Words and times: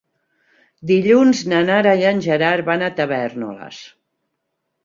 Dilluns 0.91 1.43
na 1.53 1.59
Nara 1.67 1.91
i 2.01 2.07
en 2.13 2.23
Gerard 2.29 2.67
van 2.71 2.87
a 2.89 2.93
Tavèrnoles. 3.03 3.83